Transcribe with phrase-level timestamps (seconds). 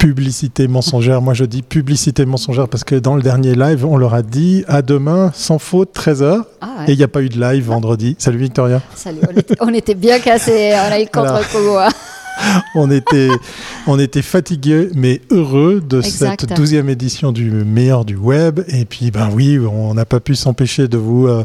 [0.00, 1.20] Publicité mensongère.
[1.20, 4.64] Moi, je dis publicité mensongère parce que dans le dernier live, on leur a dit
[4.66, 6.42] à demain, sans faute, 13h.
[6.62, 8.16] Ah Et il n'y a pas eu de live vendredi.
[8.18, 8.80] Salut Victoria.
[8.94, 9.18] Salut.
[9.60, 10.72] On était, bien cassés.
[10.74, 11.76] On a eu contre-coup.
[11.78, 11.90] Hein.
[12.74, 13.28] on était,
[13.86, 18.60] on était fatigués mais heureux de cette douzième édition du meilleur du web.
[18.68, 21.44] Et puis, ben oui, on n'a pas pu s'empêcher de vous euh,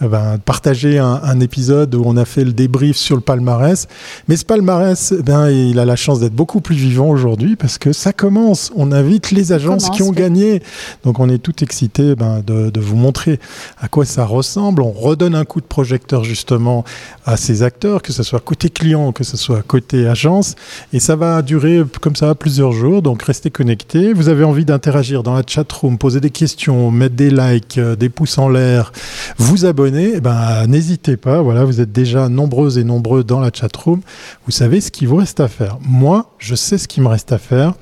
[0.00, 3.86] ben, partager un, épisode où on a fait le débrief sur le palmarès.
[4.28, 7.92] Mais ce palmarès, ben, il a la chance d'être beaucoup plus vivant aujourd'hui parce que
[7.92, 8.72] ça commence.
[8.76, 10.62] On invite les agences qui ont gagné.
[11.04, 13.38] Donc, on est tout excité ben, de, de vous montrer
[13.80, 14.82] à quoi ça ressemble.
[14.82, 16.84] On redonne un coup de projecteur justement
[17.24, 20.28] à ces acteurs, que ce soit côté client, que ce soit côté agent
[20.92, 23.02] et ça va durer comme ça plusieurs jours.
[23.02, 24.12] Donc restez connectés.
[24.12, 27.96] Vous avez envie d'interagir dans la chat room, poser des questions, mettre des likes, euh,
[27.96, 28.92] des pouces en l'air,
[29.38, 29.87] vous abonner.
[29.96, 31.40] Eh ben n'hésitez pas.
[31.40, 34.00] Voilà, vous êtes déjà nombreuses et nombreux dans la chat room.
[34.46, 35.78] Vous savez ce qu'il vous reste à faire.
[35.82, 37.74] Moi, je sais ce qu'il me reste à faire.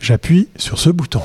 [0.00, 1.22] J'appuie sur ce bouton.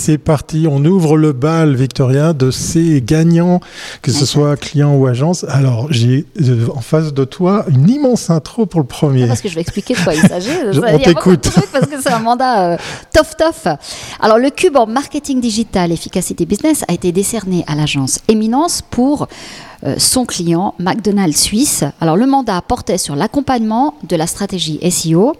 [0.00, 3.60] C'est parti, on ouvre le bal, Victoria, de ces gagnants,
[4.00, 5.44] que ce soit client ou agence.
[5.46, 9.26] Alors, j'ai euh, en face de toi une immense intro pour le premier.
[9.26, 10.48] parce que je vais expliquer de quoi il s'agit.
[10.74, 11.50] on t'écoute.
[11.70, 12.76] Parce que c'est un mandat euh,
[13.12, 13.66] tof tof.
[14.20, 19.28] Alors, le cube en marketing digital efficacité business a été décerné à l'agence Éminence pour
[19.84, 21.84] euh, son client McDonald's Suisse.
[22.00, 25.34] Alors le mandat portait sur l'accompagnement de la stratégie SEO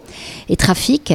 [0.49, 1.13] et trafic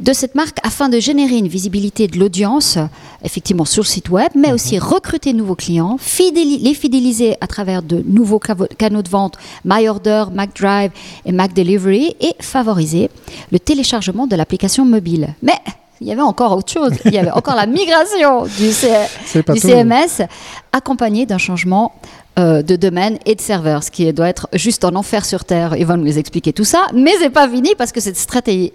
[0.00, 2.78] de cette marque afin de générer une visibilité de l'audience,
[3.24, 4.82] effectivement sur le site web, mais aussi mhm.
[4.82, 10.90] recruter de nouveaux clients, les fidéliser à travers de nouveaux canaux de vente, MyOrder, MacDrive
[11.24, 13.10] et MacDelivery, et favoriser
[13.50, 15.34] le téléchargement de l'application mobile.
[15.42, 15.58] Mais
[16.00, 16.92] il y avait encore autre chose.
[17.04, 20.26] Il y avait encore la migration du, du CMS
[20.72, 21.92] accompagnée d'un changement
[22.38, 25.74] euh, de domaine et de serveurs, ce qui doit être juste en enfer sur Terre.
[25.76, 26.86] Ils vont nous expliquer tout ça.
[26.94, 28.72] Mais c'est pas fini parce que cette stratégie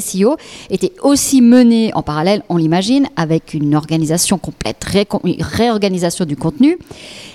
[0.00, 0.36] SEO
[0.70, 6.78] était aussi menée en parallèle, on l'imagine, avec une organisation complète, réorganisation du contenu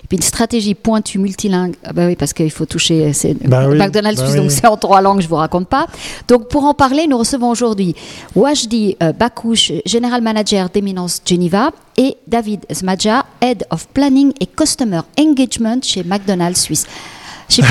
[0.08, 4.22] puis une stratégie pointue multilingue, ah bah oui, parce qu'il faut toucher c'est bah McDonald's,
[4.22, 5.88] bah donc c'est en trois langues, je vous raconte pas.
[6.28, 7.96] Donc pour en parler, nous recevons aujourd'hui
[8.36, 15.02] Wajdi euh, Bakouche, General Manager d'Eminence Geneva, et David Zmadja, Head of Planning et Customer
[15.20, 16.86] Engagement chez McDonald's Suisse.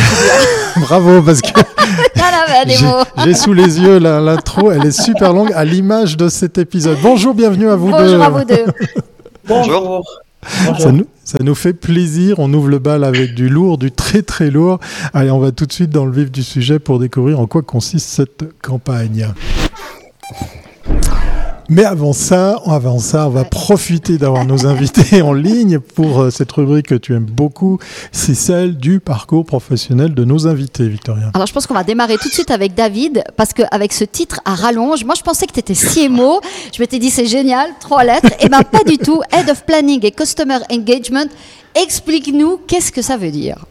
[0.77, 1.49] Bravo, parce que
[3.25, 6.97] j'ai sous les yeux l'intro, elle est super longue, à l'image de cet épisode.
[7.03, 7.99] Bonjour, bienvenue à vous deux.
[7.99, 8.65] Bonjour à vous deux.
[9.47, 10.05] Bonjour.
[10.79, 12.39] Ça nous, ça nous, fait plaisir.
[12.39, 14.79] On ouvre le bal avec du lourd, du très très lourd.
[15.13, 17.63] Allez, on va tout de suite dans le vif du sujet pour découvrir en quoi
[17.63, 19.29] consiste cette campagne.
[21.69, 26.31] Mais avant ça, avant ça, on va profiter d'avoir nos invités en ligne pour euh,
[26.31, 27.79] cette rubrique que tu aimes beaucoup.
[28.13, 31.31] C'est celle du parcours professionnel de nos invités, Victoria.
[31.35, 34.41] Alors, je pense qu'on va démarrer tout de suite avec David, parce qu'avec ce titre
[34.45, 36.41] à rallonge, moi, je pensais que tu étais CMO.
[36.73, 38.33] Je m'étais dit, c'est génial, trois lettres.
[38.35, 39.21] Et eh bien, pas du tout.
[39.33, 41.27] Head of Planning et Customer Engagement.
[41.75, 43.67] Explique-nous, qu'est-ce que ça veut dire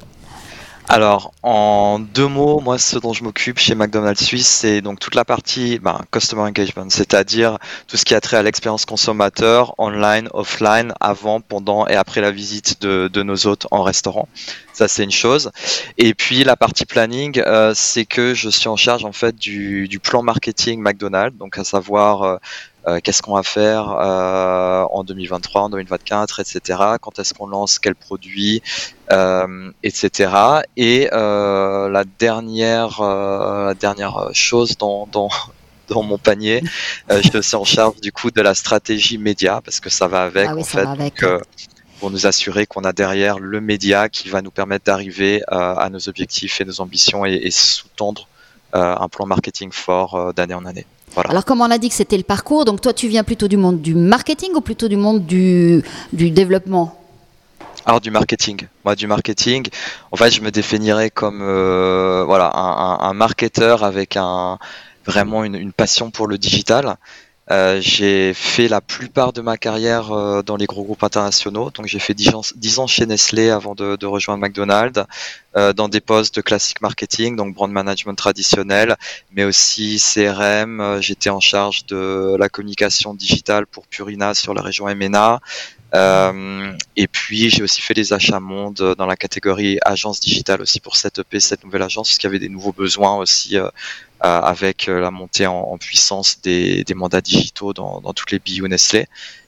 [0.87, 5.15] alors, en deux mots, moi, ce dont je m'occupe chez McDonald's Suisse, c'est donc toute
[5.15, 7.57] la partie ben, Customer Engagement, c'est-à-dire
[7.87, 12.29] tout ce qui a trait à l'expérience consommateur, online, offline, avant, pendant et après la
[12.29, 14.27] visite de, nos hôtes en restaurant.
[14.73, 15.51] Ça, c'est une chose.
[15.97, 19.87] Et puis, la partie planning, euh, c'est que je suis en charge, en fait, du,
[19.87, 22.21] du plan marketing McDonald's, donc à savoir...
[22.23, 22.37] Euh,
[23.03, 26.79] qu'est-ce qu'on va faire euh, en 2023, en 2024, etc.
[27.01, 28.61] Quand est-ce qu'on lance quel produit,
[29.11, 30.31] euh, etc.
[30.77, 35.29] Et la dernière, la dernière chose dans, dans
[35.87, 36.63] dans mon panier.
[37.11, 40.23] je suis aussi en charge du coup de la stratégie média parce que ça va
[40.23, 41.13] avec ah en fait.
[41.99, 46.09] pour nous assurer qu'on a derrière le média qui va nous permettre d'arriver à nos
[46.09, 48.27] objectifs et nos ambitions et, et sous-tendre
[48.73, 50.87] un plan marketing fort d'année en année.
[51.17, 53.57] Alors, comme on a dit que c'était le parcours, donc toi, tu viens plutôt du
[53.57, 55.83] monde du marketing ou plutôt du monde du,
[56.13, 56.99] du développement?
[57.85, 58.67] Alors du marketing.
[58.83, 59.67] Moi, du marketing.
[60.11, 64.57] En fait, je me définirais comme euh, voilà un, un, marketeur avec un
[65.05, 66.97] vraiment une, une, passion pour le digital.
[67.51, 71.69] Euh, j'ai fait la plupart de ma carrière euh, dans les gros groupes internationaux.
[71.69, 75.03] Donc j'ai fait 10 ans, chez Nestlé avant de, rejoindre McDonald's,
[75.55, 78.95] euh, dans des postes de classique marketing, donc brand management traditionnel,
[79.31, 80.99] mais aussi CRM.
[81.01, 85.39] J'étais en charge de la communication digitale pour Purina sur la région MENA.
[85.93, 90.95] et puis j'ai aussi fait des achats monde dans la catégorie agence digitale aussi pour
[90.95, 93.57] cette EP, cette nouvelle agence, parce qu'il y avait des nouveaux besoins aussi
[94.25, 99.07] avec euh, la montée en, puissance des, mandats digitaux dans, toutes les BU Nestlé.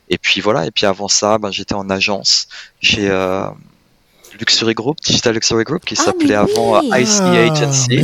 [0.10, 0.66] Et puis voilà.
[0.66, 2.48] Et puis avant ça, ben, j'étais en agence
[2.82, 3.10] chez
[4.40, 7.96] Luxury Group, Digital Luxury Group, qui ah, s'appelait avant ICE Agency.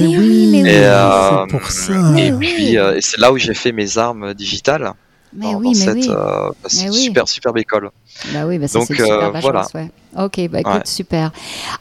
[0.66, 1.94] et, pour ça.
[2.18, 4.94] et puis c'est là où j'ai fait mes armes digitales.
[5.35, 7.03] Mais dans, oui, mais cette oui.
[7.03, 7.89] super superbe école.
[8.33, 9.65] Bah oui, bah ça, c'est super voilà.
[9.74, 9.89] ouais.
[10.18, 11.31] Ok, bah écoute, super.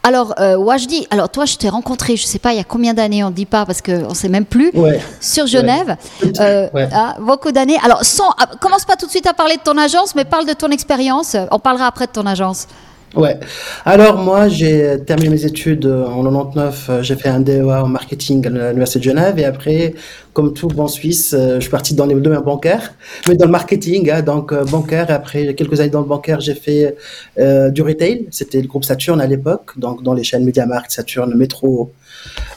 [0.02, 2.94] Alors, euh, Wajdi, alors toi, je t'ai rencontré, je sais pas, il y a combien
[2.94, 4.72] d'années, on ne dit pas parce qu'on ne sait même plus,
[5.20, 5.96] sur Genève.
[6.40, 7.78] Euh, ah, beaucoup d'années.
[7.84, 10.46] Alors, sans, ah, commence pas tout de suite à parler de ton agence, mais parle
[10.46, 11.36] de ton expérience.
[11.50, 12.68] On parlera après de ton agence.
[13.14, 13.38] Ouais.
[13.84, 16.90] Alors moi, j'ai terminé mes études en 99.
[17.02, 19.94] J'ai fait un DEA en marketing à l'université de Genève et après,
[20.32, 22.94] comme tout bon Suisse, je suis parti dans les domaines bancaires,
[23.28, 25.10] mais dans le marketing, hein, donc euh, bancaire.
[25.10, 26.96] Après quelques années dans le bancaire, j'ai fait
[27.38, 28.28] euh, du retail.
[28.30, 31.92] C'était le groupe Saturn à l'époque, donc dans les chaînes MediaMarkt, Saturn, Métro,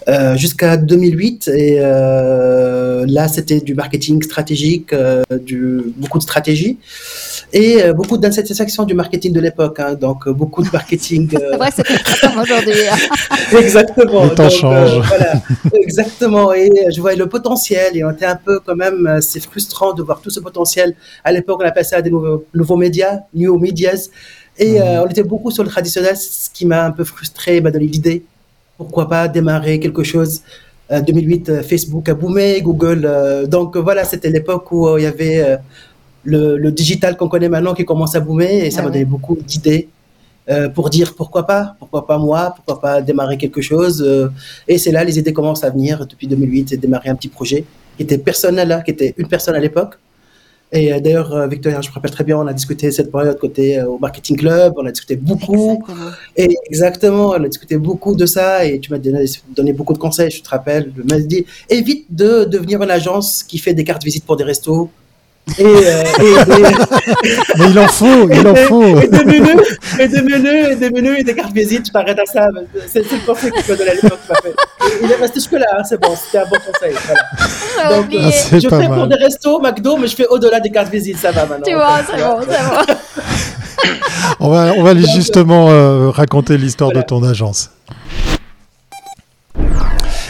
[0.07, 1.47] euh, jusqu'à 2008.
[1.49, 6.77] Et euh, là, c'était du marketing stratégique, euh, du, beaucoup de stratégie
[7.53, 9.79] et euh, beaucoup d'insatisfaction du marketing de l'époque.
[9.79, 11.29] Hein, donc, beaucoup de marketing.
[11.31, 11.83] c'est vrai, c'est
[12.21, 12.81] comme aujourd'hui.
[13.57, 14.25] exactement.
[14.25, 14.99] Le temps change.
[15.07, 15.33] voilà,
[15.73, 16.53] exactement.
[16.53, 20.03] Et je voyais le potentiel et on était un peu quand même, c'est frustrant de
[20.03, 20.95] voir tout ce potentiel.
[21.23, 24.09] À l'époque, on appelait ça des nouveaux, nouveaux médias, new medias.
[24.57, 25.03] Et mhm.
[25.03, 28.23] on était beaucoup sur le traditionnel, ce qui m'a un peu frustré, m'a donné l'idée
[28.77, 30.41] pourquoi pas démarrer quelque chose.
[30.91, 33.05] 2008, euh, euh, Facebook a boomé, Google.
[33.05, 35.57] Euh, donc voilà, c'était l'époque où il y avait
[36.25, 39.35] le, digital qu'on connaît maintenant qui commence à boomer et ça ah m'a donné beaucoup
[39.35, 39.87] d'idées
[40.75, 44.05] pour dire pourquoi pas, pourquoi pas moi, pourquoi pas démarrer quelque chose.
[44.67, 47.65] et c'est là les idées commencent à venir depuis 2008 et démarrer un petit projet
[47.97, 49.97] qui était personnel là, qui était une personne à l'époque
[50.71, 53.37] et euh, d'ailleurs, euh, Victoria, je me rappelle très bien, on a discuté cette période
[53.39, 55.79] côté euh, au marketing club, on a discuté beaucoup.
[55.79, 56.11] Exactement.
[56.35, 59.25] Et exactement, on a discuté beaucoup de ça et tu m'as donné,
[59.55, 60.91] donné, beaucoup de conseils, je te rappelle.
[60.93, 64.43] Tu m'as dit, évite de devenir une agence qui fait des cartes visite pour des
[64.43, 64.89] restos
[65.57, 66.03] et, euh,
[67.57, 68.99] Mais il en faut, il en faut.
[68.99, 72.19] Et des menus, et des menus, et des menus, et des cartes visite, je t'arrête
[72.19, 72.47] à ça.
[72.87, 74.19] C'est le conseil que tu donné à l'époque.
[75.01, 76.95] Il est resté jusque-là, hein, c'est bon, c'était un bon conseil.
[77.05, 77.97] Voilà.
[77.97, 81.17] Donc, ah, je fais pour des restos, McDo, mais je fais au-delà des cartes visite,
[81.19, 81.65] ça va maintenant.
[81.65, 82.95] Tu vois, c'est bon, c'est bon.
[84.39, 87.69] on va, on va justement euh, raconter l'histoire de ton agence.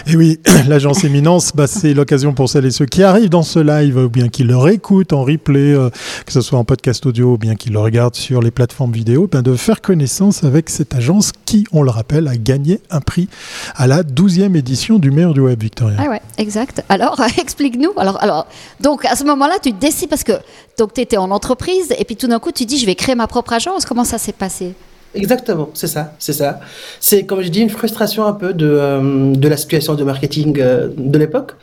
[0.08, 3.58] Et oui, l'agence Éminence, bah, c'est l'occasion pour celles et ceux qui arrivent dans ce
[3.58, 5.90] live, ou bien qui le réécoutent en replay, euh,
[6.26, 9.28] que ce soit en podcast audio, ou bien qui le regardent sur les plateformes vidéo,
[9.32, 13.28] ben, de faire connaissance avec cette agence qui, on le rappelle, a gagné un prix
[13.76, 15.98] à la 12e édition du meilleur du web, Victoria.
[16.00, 16.84] Ah ouais, exact.
[16.88, 17.94] Alors, explique-nous.
[17.98, 18.46] Alors, alors,
[18.82, 20.34] donc, à ce moment-là, tu décides parce que
[20.78, 23.26] tu étais en entreprise et puis tout d'un coup, tu dis, je vais créer ma
[23.26, 23.86] propre agence.
[23.86, 24.76] Comment ça s'est passé?
[25.16, 26.60] Exactement, c'est ça, c'est ça.
[27.00, 30.60] C'est comme je dis une frustration un peu de, euh, de la situation de marketing
[30.60, 31.54] euh, de l'époque.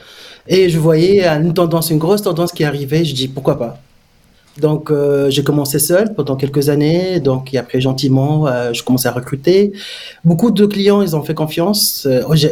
[0.48, 3.04] Et je voyais une tendance, une grosse tendance qui arrivait.
[3.04, 3.78] Je dis pourquoi pas.
[4.60, 7.20] Donc euh, j'ai commencé seul pendant quelques années.
[7.20, 9.72] Donc et après gentiment, je commençais à recruter.
[10.24, 12.08] Beaucoup de clients, ils ont fait confiance.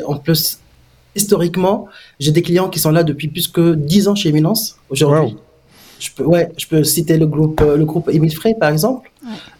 [0.07, 0.59] en plus,
[1.17, 1.89] historiquement,
[2.21, 5.37] j'ai des clients qui sont là depuis plus que 10 ans chez Eminence aujourd'hui.
[6.01, 9.11] Je peux, ouais, je peux citer le groupe, le groupe Emile Frey, par exemple.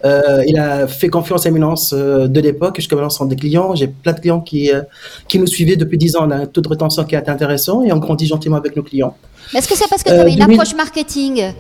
[0.05, 2.77] Euh, il a fait confiance à Éminence euh, de l'époque.
[2.77, 3.75] Jusqu'à maintenant, sont des clients.
[3.75, 4.83] J'ai plein de clients qui, euh,
[5.29, 6.27] qui nous suivaient depuis 10 ans.
[6.27, 8.83] On a un taux de rétention qui est intéressant et on grandit gentiment avec nos
[8.83, 9.17] clients.
[9.55, 11.53] Est-ce que c'est parce que tu avais une approche marketing?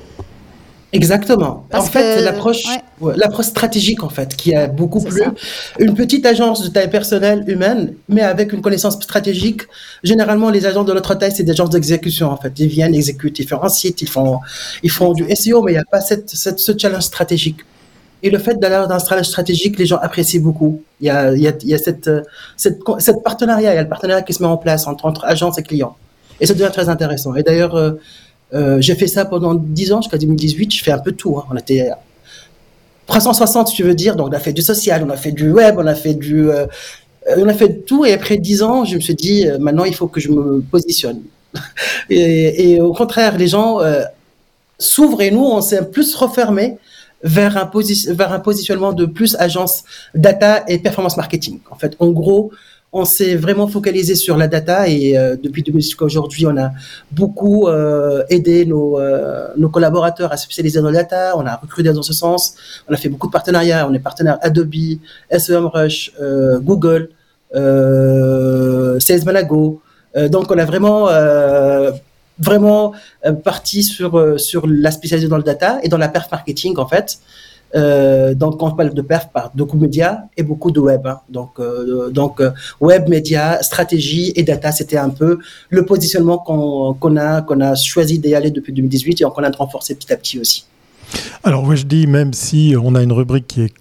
[0.93, 1.67] Exactement.
[1.73, 2.65] en fait, l'approche,
[3.17, 5.23] l'approche stratégique en fait, qui a beaucoup plu.
[5.79, 9.63] Une petite agence de taille personnelle humaine, mais avec une connaissance stratégique.
[10.03, 12.53] Généralement, les agents de notre taille, c'est des agences d'exécution en fait.
[12.59, 14.41] Ils viennent, exécutent, ils font un site, ils font,
[14.83, 17.61] ils font du SEO, mais il n'y a pas cette, cette, ce challenge stratégique.
[18.23, 20.83] Et le fait d'aller dans un stratégie stratégique, les gens apprécient beaucoup.
[21.01, 22.11] Il y a, il y a, il y a cette,
[22.57, 25.25] cette, cette, partenariat, il y a le partenariat qui se met en place entre, entre
[25.25, 25.97] agence et clients.
[26.41, 27.35] Et ça devient très intéressant.
[27.35, 27.93] Et d'ailleurs, euh,
[28.53, 30.73] j'ai fait ça pendant 10 ans, jusqu'à 2018.
[30.73, 31.39] Je fais un peu tout.
[31.39, 31.45] Hein.
[31.51, 31.91] On était
[33.11, 34.17] 360, si tu veux dire.
[34.17, 36.51] Donc, on a fait du social, on a fait du web, on a fait du,
[36.51, 36.67] euh,
[37.37, 38.05] on a fait tout.
[38.05, 40.61] Et après 10 ans, je me suis dit, euh, maintenant, il faut que je me
[40.61, 41.21] positionne.
[42.11, 44.03] et, au contraire, les gens euh,
[44.79, 46.79] s'ouvrent et nous, on s'est plus refermé
[47.23, 47.71] vers un,
[48.15, 51.59] vers un positionnement de plus agence data et performance marketing.
[51.71, 52.53] En fait, en gros,
[52.93, 56.73] on s'est vraiment focalisé sur la data et euh, depuis jusqu'à aujourd'hui, on a
[57.13, 61.35] beaucoup euh, aidé nos, euh, nos collaborateurs à se spécialiser dans la data.
[61.37, 62.55] On a recruté dans ce sens.
[62.89, 63.87] On a fait beaucoup de partenariats.
[63.89, 64.99] On est partenaire Adobe,
[65.31, 67.11] SEMrush, euh, Google,
[67.55, 69.81] euh, Salesmanago.
[70.29, 71.09] donc, on a vraiment
[72.41, 72.95] vraiment
[73.27, 76.77] euh, parti sur, euh, sur la spécialisation dans le data et dans la perf marketing,
[76.79, 77.19] en fait.
[77.75, 81.07] Euh, donc, quand on parle de perf, par beaucoup de médias et beaucoup de web.
[81.07, 81.21] Hein.
[81.29, 82.43] Donc, euh, donc
[82.81, 87.75] web, médias, stratégie et data, c'était un peu le positionnement qu'on qu'on a, qu'on a
[87.75, 90.65] choisi d'y aller depuis 2018 et qu'on a renforcé petit à petit aussi.
[91.43, 93.73] Alors, moi, je dis, même si on a une rubrique qui est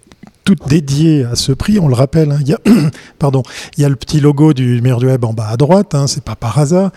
[0.44, 1.78] toute dédiée à ce prix.
[1.78, 2.58] On le rappelle, hein, il, y a,
[3.18, 3.42] pardon,
[3.76, 6.06] il y a le petit logo du meilleur du web en bas à droite, hein,
[6.06, 6.90] c'est pas par hasard.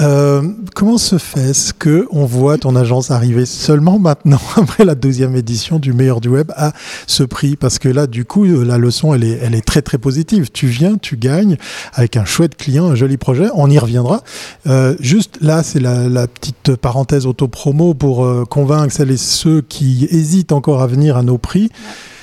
[0.00, 0.42] Euh,
[0.74, 5.78] comment se fait-ce que on voit ton agence arriver seulement maintenant, après la deuxième édition
[5.78, 6.72] du meilleur du web, à
[7.06, 7.56] ce prix?
[7.56, 10.50] Parce que là, du coup, la leçon, elle est, très très positive.
[10.52, 11.56] Tu viens, tu gagnes
[11.94, 13.48] avec un chouette client, un joli projet.
[13.54, 14.22] On y reviendra.
[14.66, 19.60] Euh, juste là, c'est la, la, petite parenthèse auto-promo pour euh, convaincre celles et ceux
[19.60, 21.70] qui hésitent encore à venir à nos prix.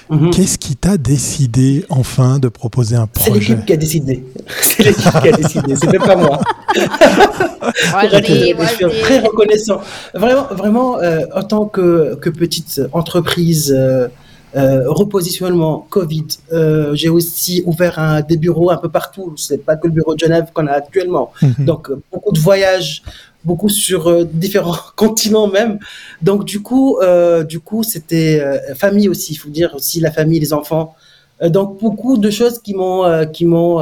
[0.09, 0.31] Mhm.
[0.31, 4.23] Qu'est-ce qui t'a décidé enfin de proposer un projet C'est l'équipe qui a décidé.
[4.61, 5.75] C'est l'équipe qui a décidé.
[5.75, 6.39] C'est même pas moi.
[6.75, 9.81] je suis très reconnaissant.
[10.15, 13.73] Vraiment, vraiment euh, en tant que, que petite entreprise.
[13.77, 14.07] Euh,
[14.55, 16.25] euh, repositionnement Covid.
[16.51, 19.35] Euh, j'ai aussi ouvert un, des bureaux un peu partout.
[19.37, 21.31] C'est pas que le bureau de Genève qu'on a actuellement.
[21.43, 21.65] Mhm.
[21.65, 23.03] Donc beaucoup de voyages,
[23.43, 25.79] beaucoup sur euh, différents continents même.
[26.21, 29.33] Donc du coup, euh, du coup, c'était euh, famille aussi.
[29.33, 30.95] Il faut dire aussi la famille, les enfants.
[31.41, 33.75] donc beaucoup de choses qui m'ont, qui m'ont,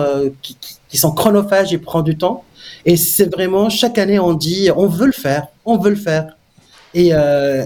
[0.44, 0.56] qui,
[0.90, 2.44] qui, sont chronophages et prennent du temps.
[2.86, 6.38] Et c'est vraiment chaque année on dit, on veut le faire, on veut le faire.
[6.94, 7.08] Et,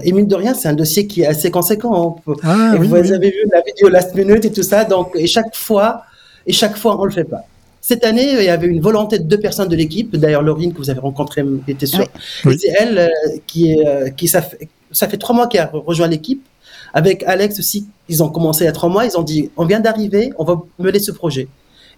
[0.06, 2.16] et mine de rien, c'est un dossier qui est assez conséquent.
[2.42, 4.84] Ah vous avez vu la vidéo last minute et tout ça.
[4.86, 6.04] Donc et chaque fois,
[6.46, 7.44] et chaque fois on le fait pas.
[7.84, 10.14] Cette année, il y avait une volonté de deux personnes de l'équipe.
[10.16, 12.06] D'ailleurs, Laurine, que vous avez rencontrée, était sûre.
[12.44, 13.08] C'est elle euh,
[13.48, 16.46] qui, est, euh, qui ça, fait, ça fait trois mois qu'elle a rejoint l'équipe.
[16.94, 19.04] Avec Alex aussi, ils ont commencé il y a trois mois.
[19.04, 21.48] Ils ont dit, on vient d'arriver, on va mener ce projet.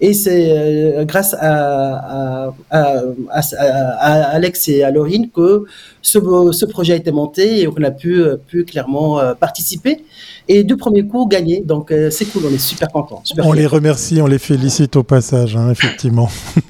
[0.00, 5.64] Et c'est euh, grâce à, Alex et à Laurine que
[6.02, 6.18] ce,
[6.52, 10.02] ce, projet a été monté et qu'on a pu, pu clairement euh, participer.
[10.48, 11.60] Et du premier coup, gagner.
[11.60, 13.22] Donc euh, c'est cool, on est super contents.
[13.38, 16.28] on les remercie, on les félicite au passage, hein, effectivement.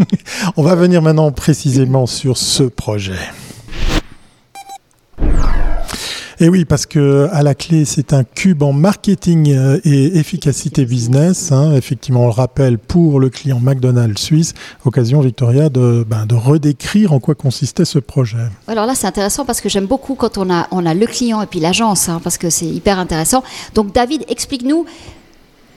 [0.56, 3.18] on va venir maintenant précisément sur ce projet.
[6.44, 10.84] Et oui, parce que à la clé, c'est un cube en marketing euh, et efficacité
[10.84, 11.52] business.
[11.52, 14.52] Hein, effectivement, on le rappelle pour le client McDonald's suisse.
[14.84, 18.46] Occasion, Victoria, de, ben, de redécrire en quoi consistait ce projet.
[18.68, 21.40] Alors là, c'est intéressant parce que j'aime beaucoup quand on a, on a le client
[21.40, 23.42] et puis l'agence, hein, parce que c'est hyper intéressant.
[23.74, 24.84] Donc, David, explique-nous,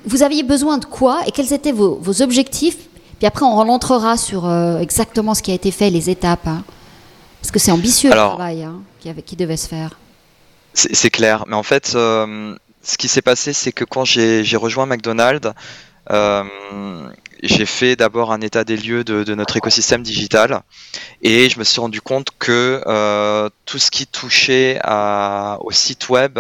[0.06, 2.90] vous aviez besoin de quoi et quels étaient vos, vos objectifs?
[3.20, 6.46] Puis après, on rentrera sur euh, exactement ce qui a été fait, les étapes.
[6.46, 6.62] Hein.
[7.42, 9.98] parce que c'est ambitieux le travail hein, qui, avait, qui devait se faire.
[10.78, 14.86] C'est clair, mais en fait, euh, ce qui s'est passé, c'est que quand j'ai rejoint
[14.86, 15.52] McDonald's,
[16.12, 16.44] euh,
[17.42, 20.62] j'ai fait d'abord un état des lieux de, notre écosystème digital
[21.24, 26.40] et je me suis rendu compte que euh, tout ce qui touchait au site web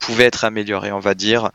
[0.00, 1.50] pouvait être amélioré, on va dire,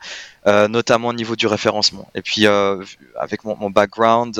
[0.46, 2.08] notamment au niveau du référencement.
[2.14, 4.34] Et puis, avec mon, mon background,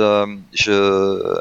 [0.54, 1.38] je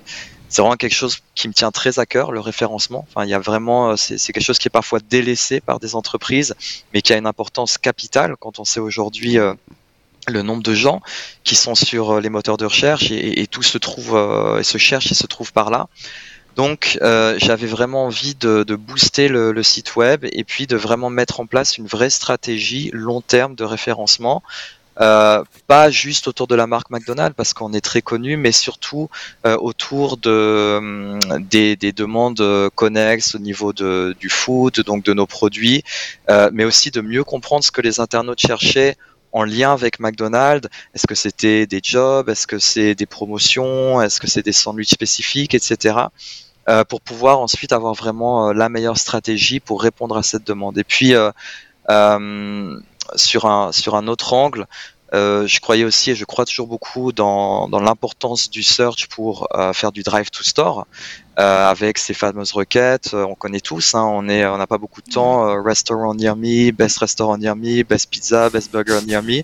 [0.53, 3.07] c'est vraiment quelque chose qui me tient très à cœur, le référencement.
[3.09, 5.95] Enfin, il y a vraiment, euh, c'est quelque chose qui est parfois délaissé par des
[5.95, 6.53] entreprises,
[6.93, 9.55] mais qui a une importance capitale quand on sait aujourd'hui euh,
[10.27, 11.01] le nombre de gens
[11.43, 14.15] qui sont sur euh, les moteurs de recherche et, tout se trouve
[14.59, 15.87] et se cherche et se trouve par là.
[16.55, 21.47] Donc, j'avais vraiment envie de, booster le, site web et puis de vraiment mettre en
[21.47, 24.43] place une vraie stratégie long terme de référencement
[25.01, 29.09] euh, pas juste autour de la marque McDonald's parce qu'on est très connu, mais surtout
[29.45, 35.03] euh, autour de, hum, des, des, demandes euh, connexes au niveau de, du food, donc
[35.03, 35.83] de nos produits,
[36.51, 38.95] mais aussi de mieux comprendre ce que les internautes cherchaient
[39.31, 40.69] en lien avec McDonald's.
[40.93, 42.29] Est-ce que c'était des jobs?
[42.29, 44.01] Est-ce que c'est des promotions?
[44.01, 46.07] Est-ce que c'est des sandwichs spécifiques, etc.
[46.69, 50.77] Euh, pour pouvoir ensuite avoir vraiment la meilleure stratégie pour répondre à cette demande.
[50.77, 51.31] Et puis, euh,
[53.15, 54.67] sur un, sur un autre angle,
[55.13, 59.47] euh, je croyais aussi et je crois toujours beaucoup dans, dans l'importance du search pour
[59.53, 60.87] euh, faire du drive to store
[61.37, 63.13] euh, avec ces fameuses requêtes.
[63.13, 65.61] On connaît tous, hein, on est, on n'a pas beaucoup de temps.
[65.61, 69.41] Restaurant near me, best restaurant near me, best pizza, best burger near me.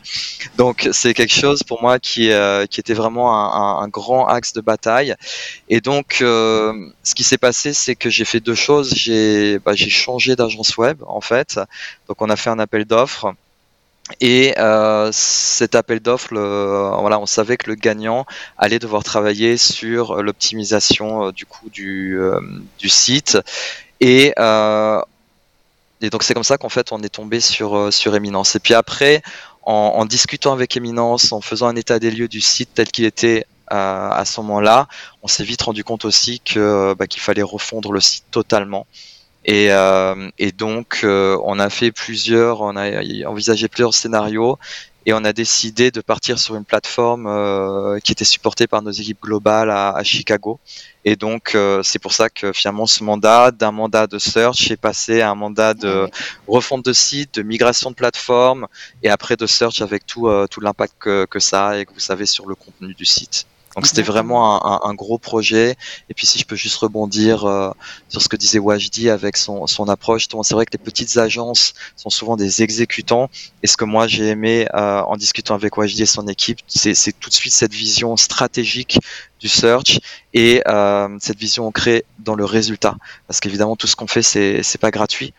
[0.57, 2.31] Donc c'est quelque chose pour moi qui,
[2.71, 5.13] qui était vraiment un, un, grand axe de bataille.
[5.67, 8.95] Et donc ce qui s'est passé, c'est que j'ai fait deux choses.
[8.95, 11.59] J'ai bah, j'ai changé d'agence web en fait.
[12.07, 13.35] Donc on a fait un appel d'offres.
[14.21, 18.25] Et euh, cet appel d'offres, voilà, on savait que le gagnant
[18.57, 22.39] allait devoir travailler sur l'optimisation euh, du coup du, euh,
[22.77, 23.37] du site.
[23.99, 25.01] Et, euh,
[26.01, 28.55] et donc c'est comme ça qu'en fait on est tombé sur, sur Eminence.
[28.55, 29.21] Et puis après,
[29.63, 33.45] en, discutant avec Eminence, en faisant un état des lieux du site tel qu'il était
[33.67, 34.87] à ce moment-là,
[35.21, 38.87] on s'est vite rendu compte aussi que bah, qu'il fallait refondre le site totalement.
[39.45, 39.69] Et,
[40.37, 44.57] et donc, on a fait plusieurs, on a envisagé plusieurs scénarios
[45.05, 48.91] et on a décidé de partir sur une plateforme euh, qui était supportée par nos
[48.91, 50.59] équipes globales à, Chicago.
[51.05, 54.77] Et donc, euh, c'est pour ça que finalement, ce mandat, d'un mandat de search, est
[54.77, 56.07] passé à un mandat de
[56.47, 58.67] refonte de site, de migration de plateforme,
[59.01, 61.93] et après de search avec tout, euh, tout l'impact que, que ça a et que
[61.93, 63.47] vous savez sur le contenu du site.
[63.79, 65.77] Donc c'était vraiment un, gros projet.
[66.09, 67.71] Et puis si je peux juste rebondir euh,
[68.09, 72.09] sur ce que disait Wajdi avec son, approche, c'est vrai que les petites agences sont
[72.09, 73.29] souvent des exécutants.
[73.63, 77.17] Et ce que moi j'ai aimé euh, en discutant avec Wajdi et son équipe, c'est
[77.21, 78.99] tout de suite cette vision stratégique
[79.39, 80.01] du search
[80.33, 82.97] et euh, cette vision ancrée dans le résultat.
[83.27, 85.33] Parce qu'évidemment tout ce qu'on fait c'est pas gratuit.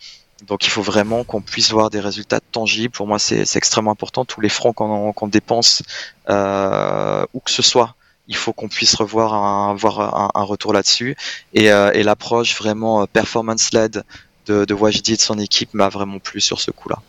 [0.47, 2.95] Donc il faut vraiment qu'on puisse voir des résultats tangibles.
[2.95, 4.25] Pour moi, c'est extrêmement important.
[4.25, 5.83] Tous les francs qu'on dépense,
[6.27, 7.95] où que ce soit,
[8.31, 11.17] il faut qu'on puisse revoir un, avoir un, retour là-dessus.
[11.53, 14.05] Et, euh, et l'approche vraiment euh, performance-led
[14.47, 17.01] de, de Wajdi et de son équipe m'a vraiment plu sur ce coup-là.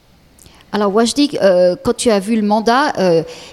[0.73, 2.93] Alors Wajdi, euh, quand tu as vu le mandat,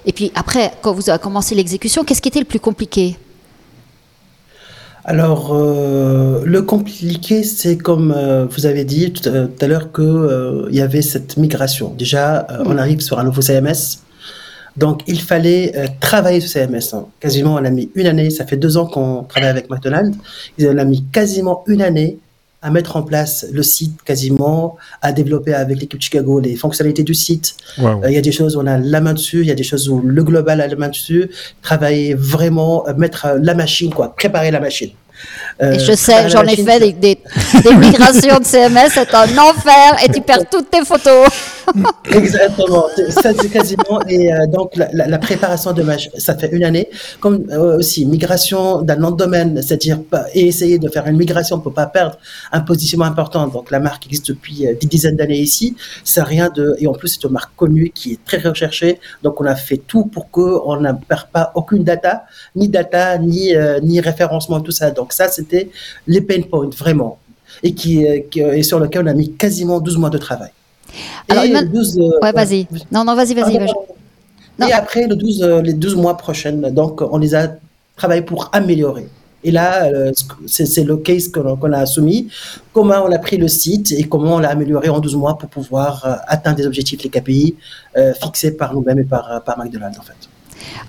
[0.06, 3.18] et puis après, quand vous avez commencé l'exécution, qu'est-ce qui était le plus compliqué?
[5.04, 8.12] Alors, le compliqué, c'est comme
[8.50, 11.94] vous avez dit tout à, l'heure qu'il y avait cette migration.
[11.98, 12.78] Déjà, on mm.
[12.78, 14.02] arrive sur un nouveau CMS.
[14.78, 16.94] Donc, il fallait euh, travailler ce CMS.
[16.94, 17.06] Hein.
[17.20, 18.30] Quasiment, on a mis une année.
[18.30, 20.16] Ça fait deux ans qu'on travaille avec McDonald's.
[20.60, 22.18] On a mis quasiment une année
[22.62, 27.14] à mettre en place le site, quasiment, à développer avec l'équipe Chicago les fonctionnalités du
[27.14, 27.54] site.
[27.78, 29.54] Euh, il y a des choses où on a la main dessus, il y a
[29.54, 31.30] des choses où le global a la main dessus.
[31.62, 34.90] Travailler vraiment, euh, mettre la machine, quoi, préparer la machine.
[35.60, 37.18] Et je sais, j'en ai fait des, des,
[37.76, 41.28] migrations de CMS, c'est un enfer et tu perds toutes tes photos.
[42.12, 44.00] Exactement, ça c'est quasiment.
[44.08, 46.88] Et euh, donc la, préparation de match, ça fait une année.
[47.20, 49.98] Comme euh, aussi migration d'un nom de domaine, c'est-à-dire
[50.34, 52.18] et essayer de faire une migration pour pas perdre
[52.52, 53.46] un positionnement important.
[53.48, 55.76] Donc la marque existe depuis euh, des dizaines d'années ici.
[56.04, 59.00] C'est rien de et en plus c'est une marque connue qui est très recherchée.
[59.22, 62.24] Donc on a fait tout pour que on ne perd pas aucune data,
[62.56, 64.90] ni data, ni ni référencement tout ça.
[64.90, 65.70] Donc ça c'était
[66.06, 67.18] les pain points vraiment
[67.62, 70.50] et qui, qui et sur lequel on a mis quasiment 12 mois de travail.
[71.28, 72.66] Alors, et 12, euh, ouais, vas-y.
[72.90, 73.56] Non, non, vas-y, vas-y.
[74.68, 77.56] et après, le 12, euh, les 12 mois prochains, donc, on les a
[77.96, 79.08] travaillé pour améliorer.
[79.44, 80.10] Et là, euh,
[80.46, 82.28] c'est le case qu'on a soumis.
[82.72, 85.48] Comment on a pris le site et comment on l'a amélioré en 12 mois pour
[85.48, 87.54] pouvoir atteindre des objectifs, les KPI,
[88.20, 90.16] fixés par nous-mêmes et par, par McDonald's, en fait.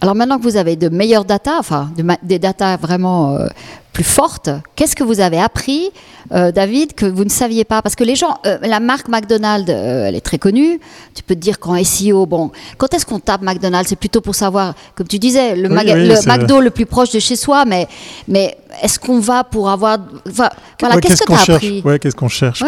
[0.01, 1.91] Alors maintenant que vous avez de meilleures data, enfin
[2.23, 3.47] des data vraiment euh,
[3.93, 5.89] plus fortes, qu'est-ce que vous avez appris,
[6.31, 7.81] euh, David, que vous ne saviez pas?
[7.81, 10.79] Parce que les gens, euh, la marque McDonald's, elle est très connue.
[11.15, 13.89] Tu peux te dire qu'en SEO, bon, quand est-ce qu'on tape McDonald's?
[13.89, 17.65] C'est plutôt pour savoir, comme tu disais, le, McDo le plus proche de chez soi,
[17.65, 17.87] mais,
[18.27, 19.97] mais est-ce qu'on va pour avoir.
[20.25, 21.81] voilà, qu'est-ce que tu as appris?
[21.83, 22.63] Ouais, qu'est-ce qu'on cherche?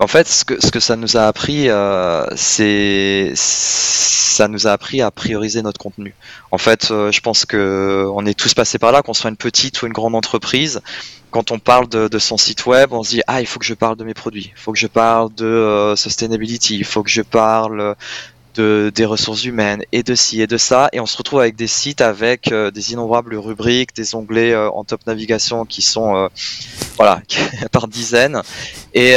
[0.00, 4.70] En fait, ce que, ce que ça nous a appris, euh, c'est ça nous a
[4.70, 6.14] appris à prioriser notre contenu.
[6.52, 9.36] En fait, euh, je pense que on est tous passés par là, qu'on soit une
[9.36, 10.80] petite ou une grande entreprise.
[11.32, 13.74] Quand on parle de, son site web, on se dit ah il faut que je
[13.74, 17.10] parle de mes produits, il faut que je parle de euh, sustainability, il faut que
[17.10, 17.96] je parle
[18.60, 21.66] des ressources humaines et de ci et de ça, et on se retrouve avec des
[21.66, 26.28] sites avec euh, des innombrables rubriques, des onglets euh, en top navigation qui sont euh,
[26.96, 27.22] voilà
[27.72, 28.42] par dizaines,
[28.94, 29.16] et,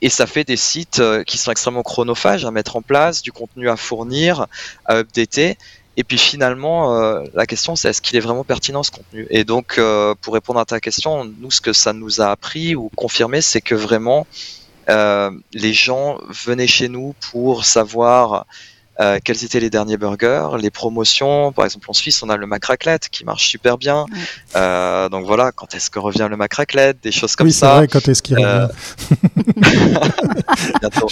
[0.00, 3.68] et ça fait des sites qui sont extrêmement chronophages à mettre en place, du contenu
[3.68, 4.46] à fournir,
[4.86, 5.58] à updater.
[5.96, 9.26] Et puis finalement, la question c'est est-ce qu'il est vraiment pertinent ce contenu?
[9.30, 9.78] Et donc,
[10.22, 13.60] pour répondre à ta question, nous, ce que ça nous a appris ou confirmé, c'est
[13.60, 14.26] que vraiment,
[14.88, 18.46] les gens venaient chez nous pour savoir
[19.00, 21.52] euh, quels étaient les derniers burgers, les promotions.
[21.52, 24.06] Par exemple, en Suisse, on a le Mac Raclette qui marche super bien.
[24.56, 27.66] Euh, donc voilà, quand est-ce que revient le Mac Raclette, des choses comme ça.
[27.66, 28.68] Oui, c'est vrai, quand est-ce qu'il revient
[30.80, 31.08] Bientôt.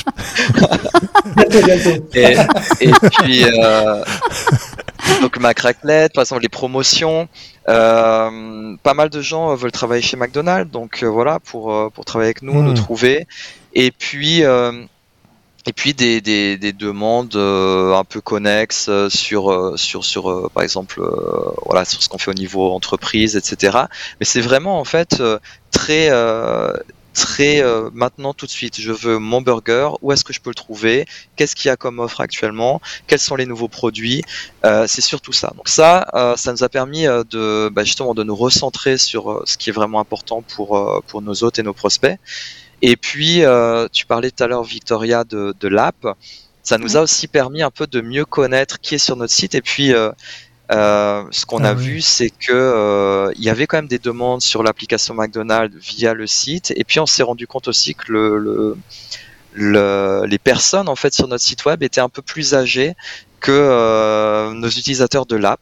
[2.14, 2.36] et,
[2.80, 3.44] et, puis,
[5.22, 7.28] donc Mac Raclette, par exemple, les promotions.
[7.66, 8.30] pas
[8.96, 12.72] mal de gens veulent travailler chez McDonald's, donc voilà, pour, pour travailler avec nous, nous
[12.72, 12.74] hmm.
[12.74, 13.28] trouver.
[13.78, 14.72] Et puis, euh,
[15.66, 20.62] et puis des, des, des demandes euh, un peu connexes euh, sur, sur, sur par
[20.62, 21.02] exemple,
[21.66, 23.76] voilà, sur ce qu'on fait au niveau entreprise, etc.
[24.18, 25.22] Mais c'est vraiment en fait
[25.70, 26.10] très
[27.12, 27.62] très
[27.92, 28.80] maintenant tout de suite.
[28.80, 29.90] Je veux mon burger.
[30.00, 31.04] Où est-ce que je peux le trouver
[31.36, 34.22] Qu'est-ce qu'il y a comme offre actuellement Quels sont les nouveaux produits
[34.86, 35.52] C'est surtout ça.
[35.54, 39.68] Donc ça, ça nous a permis de bah, justement de nous recentrer sur ce qui
[39.68, 42.18] est vraiment important pour pour nos hôtes et nos prospects.
[42.82, 46.06] Et puis, euh, tu parlais tout à l'heure, Victoria, de, de l'app.
[46.62, 49.54] Ça nous a aussi permis un peu de mieux connaître qui est sur notre site
[49.54, 50.10] et puis euh,
[51.30, 54.64] ce qu'on a ah vu, c'est que il y avait quand même des demandes sur
[54.64, 58.76] l'application McDonald's via le site, et puis on s'est rendu compte aussi que le,
[59.52, 62.94] le, les personnes en fait sur notre site web étaient un peu plus âgées
[63.38, 65.60] que nos utilisateurs de l'app.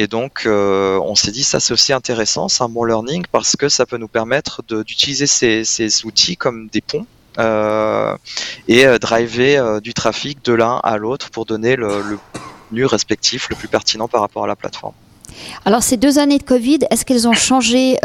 [0.00, 3.68] Et donc, on s'est dit, ça c'est aussi intéressant, c'est un bon learning parce que
[3.68, 7.04] ça peut nous permettre d'utiliser ces, outils comme des ponts
[7.38, 8.16] euh,
[8.66, 12.18] et euh, driver euh, du trafic de l'un à l'autre pour donner le,
[12.72, 14.94] le respectif le plus pertinent par rapport à la plateforme.
[15.64, 17.96] Alors, ces deux années de Covid, est-ce qu'elles ont changé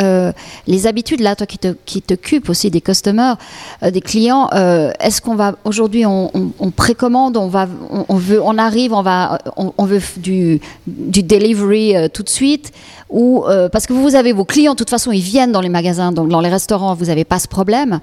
[0.67, 3.35] les habitudes, là, toi qui, t'occupes aussi des customers,
[3.81, 6.29] des clients Est-ce qu'on va, aujourd'hui, on,
[6.75, 7.67] précommande, on, va,
[8.09, 12.71] on, veut, on arrive, on, va, on, veut du, delivery tout de suite?
[13.09, 15.69] Ou euh, parce que vous avez vos clients, de toute façon, ils viennent dans les
[15.69, 17.99] magasins, donc dans les restaurants, vous n'avez pas ce problème.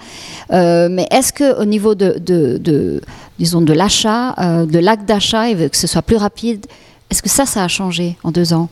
[0.53, 3.01] Euh, mais est-ce que au niveau de, de,
[3.39, 6.67] disons, de l'achat, euh, de l'acte d'achat, et que ce soit plus rapide,
[7.11, 8.69] est-ce que ça, ça a changé en deux ans?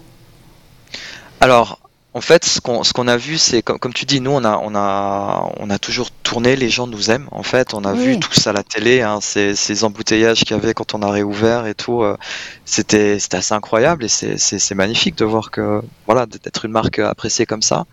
[1.41, 1.81] Alors,
[2.13, 4.75] en fait, ce qu'on a vu, c'est comme, comme, tu dis, nous, on a, on,
[4.75, 7.29] a, on a toujours tourné, les gens nous aiment.
[7.31, 10.51] En fait, on a vu tout ça à la télé, hein, ces, ces, embouteillages qu'il
[10.51, 12.03] y avait quand on a réouvert et tout.
[12.03, 12.17] Euh,
[12.65, 17.63] c'était assez incroyable et c'est magnifique de voir que, voilà, d'être une marque appréciée comme
[17.63, 17.87] ça.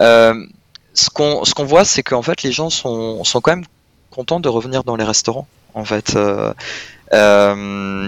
[0.00, 0.34] Euh,
[0.92, 3.64] ce qu'on voit, c'est qu'en fait, les gens sont, sont quand même
[4.10, 5.46] contents de revenir dans les restaurants.
[5.72, 6.52] En fait, euh,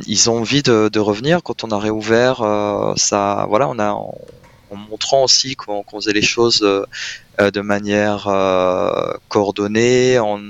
[0.06, 2.42] ils ont envie de, de, revenir quand on a réouvert.
[2.96, 3.96] Ça, voilà, on a
[4.76, 6.84] montrant aussi qu'on faisait les choses euh,
[7.40, 10.40] euh, de manière euh, coordonnée, en,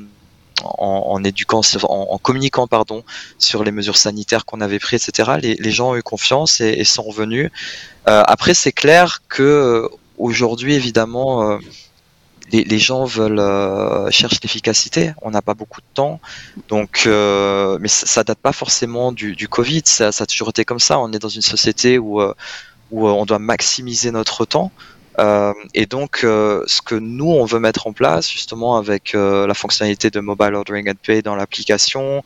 [0.63, 3.05] en, éduquant, en, communiquant pardon
[3.39, 5.33] sur les mesures sanitaires qu'on avait prises, etc.
[5.43, 7.51] Les, gens ont eu confiance et, sont revenus.
[8.07, 11.59] après, c'est clair que aujourd'hui, évidemment,
[12.53, 15.13] les, gens veulent chercher l'efficacité.
[15.23, 16.21] On n'a pas beaucoup de temps,
[16.69, 19.83] donc, mais ça, ne date pas forcément du, Covid.
[19.85, 20.99] Ça, ça, a toujours été comme ça.
[20.99, 22.23] On est dans une société où
[22.91, 24.71] où euh, on doit maximiser notre temps.
[25.19, 29.55] Euh, et donc, euh, ce que nous, on veut mettre en place, justement, avec la
[29.55, 32.23] fonctionnalité de Mobile Ordering and Pay dans l'application,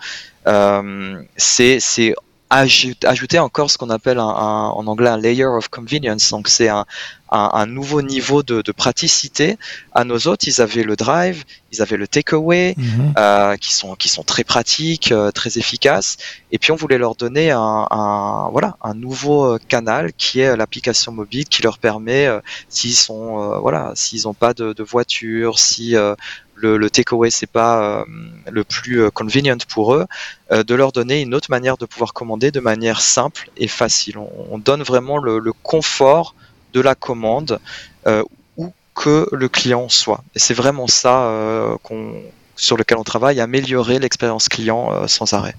[1.37, 2.15] c'est
[2.51, 6.31] ajouter encore ce qu'on appelle en anglais un layer of convenience.
[6.31, 6.87] Donc, c'est un,
[7.31, 9.59] un, nouveau niveau de, de, praticité
[9.93, 10.47] à nos autres.
[10.47, 13.15] Ils avaient le drive, ils avaient le takeaway, mhm.
[13.19, 16.17] euh, qui sont qui sont très pratiques, euh, très efficaces.
[16.53, 20.57] Et puis on voulait leur donner un, un voilà un nouveau euh, canal qui est
[20.57, 24.83] l'application mobile qui leur permet euh, s'ils sont euh, voilà s'ils n'ont pas de, de,
[24.83, 25.95] voiture, si
[26.61, 28.05] le, le takeaway c'est pas
[28.51, 30.07] le plus convenient pour eux,
[30.51, 34.19] de leur donner une autre manière de pouvoir commander de manière simple et facile.
[34.19, 36.35] On, on donne vraiment le, le confort
[36.73, 37.59] de la commande
[38.07, 38.23] euh,
[38.57, 40.23] où que le client soit.
[40.35, 41.77] Et c'est vraiment ça euh,
[42.57, 45.55] sur lequel on travaille, améliorer l'expérience client euh, sans arrêt.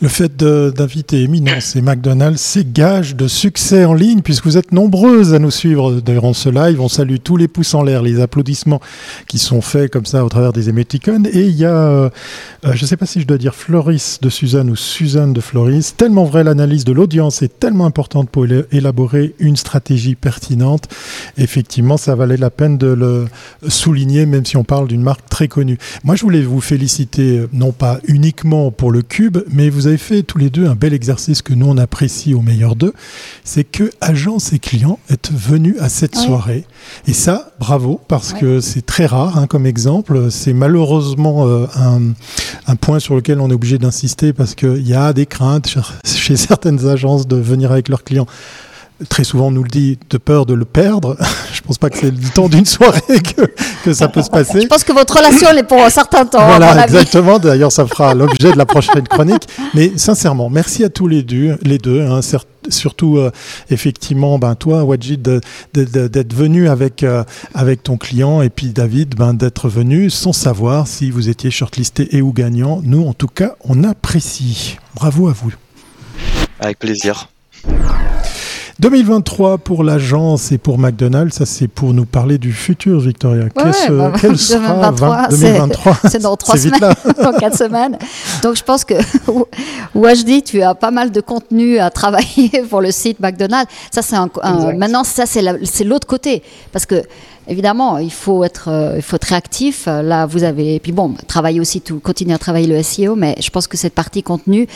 [0.00, 4.72] Le fait d'inviter Eminence et McDonald's, c'est gage de succès en ligne, puisque vous êtes
[4.72, 6.80] nombreuses à nous suivre durant ce live.
[6.80, 8.80] On salue tous les pouces en l'air, les applaudissements
[9.26, 11.26] qui sont faits comme ça au travers des émoticônes.
[11.26, 12.10] Et il y a, euh,
[12.62, 15.96] je ne sais pas si je dois dire Floris de Suzanne ou Suzanne de Floris,
[15.96, 20.88] tellement vrai l'analyse de l'audience est tellement importante pour élaborer une stratégie pertinente.
[21.36, 23.26] Effectivement, ça valait la peine de le
[23.66, 25.78] souligner, même si on parle d'une marque très connue.
[26.04, 30.22] Moi, je voulais vous féliciter, non pas uniquement pour le cube, mais vous avez fait
[30.22, 32.92] tous les deux un bel exercice que nous on apprécie au meilleur d'eux,
[33.44, 36.64] c'est que agence et clients êtes venus à cette soirée.
[37.06, 40.30] Et ça, bravo, parce que c'est très rare hein, comme exemple.
[40.30, 42.00] C'est malheureusement euh, un,
[42.66, 45.68] un, point sur lequel on est obligé d'insister parce qu'il y a des craintes
[46.04, 48.26] chez certaines agences de venir avec leurs clients
[49.08, 51.16] très souvent on nous le dit, de peur de le perdre.
[51.52, 53.00] Je pense pas que c'est le temps d'une soirée
[53.36, 53.42] que,
[53.84, 54.62] que, ça peut se passer.
[54.62, 56.44] Je pense que votre relation est pour un certain temps.
[56.46, 57.38] Voilà, exactement.
[57.38, 59.46] D'ailleurs, ça fera l'objet de la prochaine chronique.
[59.74, 62.02] Mais sincèrement, merci à tous les deux, les deux.
[62.02, 62.20] Hein,
[62.70, 63.30] surtout euh,
[63.70, 65.40] effectivement ben toi Wajid
[65.72, 70.86] d'être venu avec euh, avec ton client et puis David ben d'être venu sans savoir
[70.86, 75.32] si vous étiez shortlisté et ou gagnant nous en tout cas on apprécie bravo à
[75.32, 75.52] vous
[76.60, 77.28] avec plaisir
[78.80, 83.44] 2023 pour l'agence et pour McDonald's, ça c'est pour nous parler du futur, Victoria.
[83.44, 83.50] Ouais,
[83.88, 84.92] bah, quel sera
[85.30, 87.98] 2023 C'est dans trois semaines, dans quatre semaines.
[88.42, 88.94] Donc je pense que
[89.96, 93.72] Wajdi, tu as pas mal de contenu à travailler pour le site McDonald's.
[93.90, 94.28] Ça c'est un,
[94.76, 97.02] maintenant ça c'est l'autre côté parce que
[97.48, 99.86] évidemment, il faut être, euh, il faut être réactif.
[99.86, 103.34] Là, vous avez, et puis bon, travailler aussi, tout, continuer à travailler le SEO, mais
[103.40, 104.68] je pense que cette partie contenu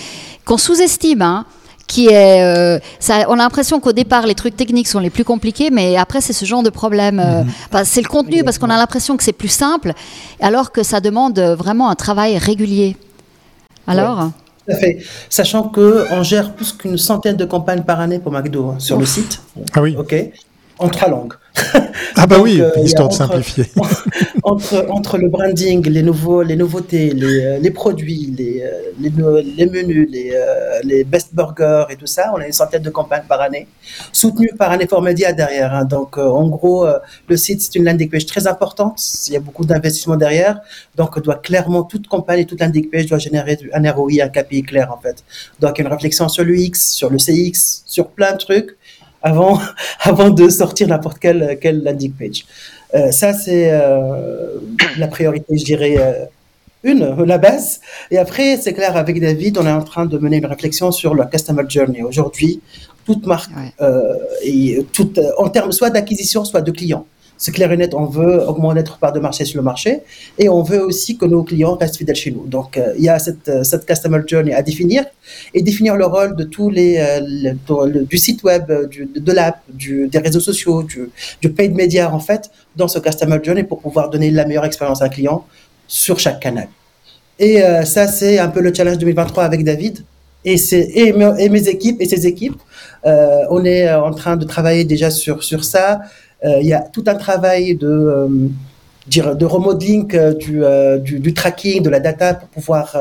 [0.47, 1.45] qu'on sous-estime, hein,
[1.87, 2.43] qui est.
[2.43, 5.97] Euh, ça, on a l'impression qu'au départ, les trucs techniques sont les plus compliqués, mais
[5.97, 7.21] après, c'est ce genre de problème.
[7.21, 7.85] Euh, mhm.
[7.85, 9.93] c'est le contenu, parce qu'on a l'impression que c'est plus simple,
[10.41, 12.97] alors que ça demande vraiment un travail régulier.
[13.87, 14.31] Alors
[14.67, 14.99] Tout à fait.
[15.29, 19.07] Sachant qu'on gère plus qu'une centaine de campagnes par année pour McDo hein, sur le
[19.07, 19.41] site.
[19.75, 19.97] Ah oui.
[19.99, 20.15] OK.
[20.83, 21.35] En trois langues.
[22.17, 23.65] Ah bah oui, euh, histoire de simplifier.
[24.43, 29.11] entre, entre le branding, les, nouveaux, les nouveautés, les, euh, les produits, les, euh, les,
[29.57, 30.33] les, menus, les,
[30.85, 33.67] les best burgers et tout ça, on a une centaine de campagnes par année,
[34.13, 35.75] soutenues par un effort média derrière.
[35.75, 35.85] Hein.
[35.85, 36.87] Donc en gros,
[37.29, 40.61] le site, c'est une landing page très importante, il y a beaucoup d'investissement derrière,
[40.97, 44.63] donc doit clairement, toute campagne et toute landing page doit générer un ROI, un KPI
[44.63, 45.25] clair en fait.
[45.61, 48.77] Donc une réflexion sur l'UX, sur le CX, sur plein de trucs
[49.23, 49.61] avant,
[50.01, 52.45] avant de sortir n'importe quelle, quelle landing page.
[52.95, 54.59] Euh, ça, c'est euh,
[54.99, 56.25] la priorité, je dirais, euh,
[56.85, 57.81] une, la base.
[58.11, 61.15] Et après, c'est clair, avec David, on est en train de mener une réflexion sur
[61.15, 62.03] le customer journey.
[62.03, 62.61] Aujourd'hui,
[63.07, 63.51] toute marque,
[64.45, 67.07] et toute, en termes soit d'acquisition, soit de clients
[67.43, 70.03] c'est clair et net, on veut augmenter notre part de marché sur le marché
[70.39, 72.47] et on veut aussi que nos clients restent fidèles chez nous.
[72.47, 75.05] Donc, euh, il y a cette, euh, cette, customer journey à définir
[75.53, 80.19] et définir le rôle de tous les, euh, du site web, du, de l'app, des
[80.19, 84.31] réseaux sociaux, du, du paid media en fait dans ce customer journey pour pouvoir donner
[84.31, 85.45] la meilleure expérience à un client
[85.89, 86.69] sur chaque canal.
[87.41, 90.05] Et ça, c'est un peu le challenge 2023 avec David
[90.45, 90.57] et,
[91.49, 92.61] mes équipes et ses équipes.
[93.05, 96.03] on est en train de travailler déjà sur ça.
[96.45, 98.29] Euh, il y a tout un travail de euh,
[99.07, 102.97] de remodeling euh, du, du, tracking, de la data pour pouvoir,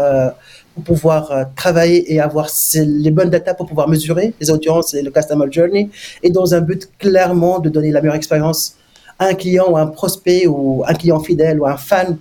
[0.74, 5.12] pour pouvoir travailler et avoir les bonnes data pour pouvoir mesurer les audiences et le
[5.12, 5.92] customer journey,
[6.24, 8.78] et dans un but clairement de donner la meilleure expérience
[9.20, 12.18] à un client ou un prospect ou un client fidèle ou un fan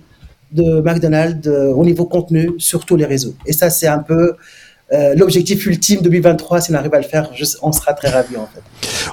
[0.51, 3.33] de McDonald's au niveau contenu sur tous les réseaux.
[3.47, 4.35] Et ça, c'est un peu
[4.93, 7.29] euh, l'objectif ultime 2023, si on arrive à le faire,
[7.61, 8.61] on sera très ravis en fait.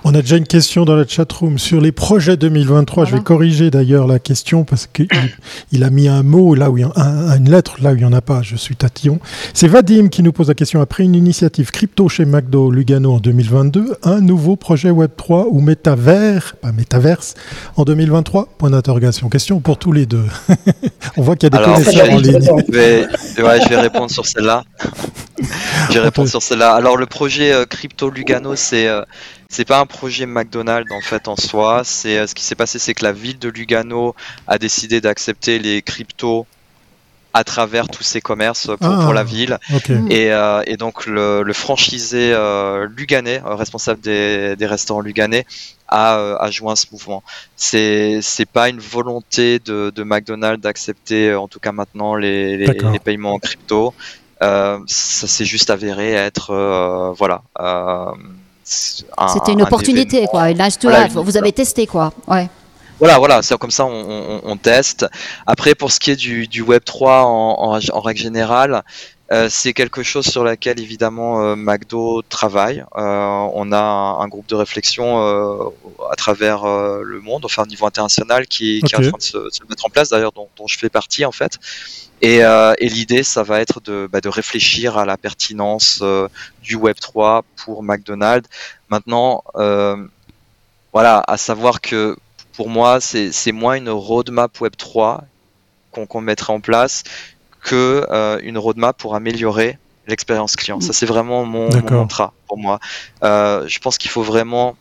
[0.04, 3.04] On a déjà une question dans la chatroom sur les projets 2023.
[3.04, 5.08] Je vais corriger d'ailleurs la question parce qu'il
[5.72, 7.98] il a mis un mot là où il y a une lettre là où il
[7.98, 8.42] n'y en a pas.
[8.42, 9.20] Je suis tatillon.
[9.54, 10.80] C'est Vadim qui nous pose la question.
[10.80, 16.56] Après une initiative crypto chez McDo Lugano en 2022, un nouveau projet Web3 ou métavers,
[16.60, 17.34] pas métaverse,
[17.76, 19.28] en 2023 Point d'interrogation.
[19.28, 20.24] Question pour tous les deux.
[21.16, 22.40] on voit qu'il y a des connaissances en ligne.
[22.40, 24.64] Je vais, je vais répondre sur celle-là.
[25.90, 26.74] Je réponds sur cela.
[26.74, 29.02] Alors le projet euh, Crypto Lugano, c'est euh,
[29.48, 31.82] c'est pas un projet McDonald's en fait en soi.
[31.84, 34.14] C'est euh, ce qui s'est passé, c'est que la ville de Lugano
[34.46, 36.46] a décidé d'accepter les cryptos
[37.34, 39.58] à travers tous ces commerces pour, pour la ah, ville.
[40.10, 40.30] Et,
[40.66, 42.34] et, donc le, le franchisé
[42.96, 45.46] luganais, responsable des, des, restaurants luganais,
[45.86, 47.22] a, a joint ce mouvement.
[47.54, 52.66] C'est c'est pas une volonté de, de McDonald's d'accepter, en tout cas maintenant, les, les,
[52.66, 53.94] les, paiements en crypto.
[54.42, 57.42] Euh, ça s'est juste avéré être euh, voilà.
[57.58, 58.12] Euh,
[58.64, 61.18] C'était une opportunité quoi, une nice to have.
[61.18, 62.48] Vous avez testé quoi, ouais.
[63.00, 65.06] Voilà, voilà, c'est comme ça on, on, teste.
[65.46, 68.82] Après, pour ce qui est du, du Web 3 en, en, règle générale,
[69.30, 72.82] euh, c'est quelque chose sur laquelle évidemment euh, McDo travaille.
[72.96, 75.18] Euh, on a un, groupe de réflexion
[76.10, 79.50] à travers le monde, enfin au niveau international, qui, qui est en train de se,
[79.50, 81.58] se mettre en place, d'ailleurs dont, dont, je fais partie en fait.
[82.22, 86.02] Et, et l'idée, ça va être de, bah, de, réfléchir à la pertinence
[86.62, 88.48] du Web 3 pour McDonald's.
[88.88, 89.44] Maintenant,
[90.92, 92.16] voilà, à savoir que
[92.54, 95.24] pour moi, c'est moins une roadmap Web 3
[95.90, 97.02] qu'on qu mettrait en place
[97.62, 100.80] que euh, une roadmap pour améliorer l'expérience client.
[100.80, 102.80] Ça, c'est vraiment mon, mon, mantra pour moi.
[103.22, 104.76] je pense qu'il faut vraiment